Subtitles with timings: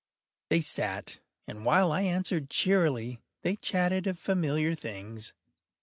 [0.49, 5.31] They sat, and while I answered cheerily, they chatted of familiar things.